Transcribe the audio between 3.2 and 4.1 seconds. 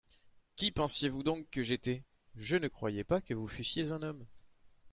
que vous fussiez un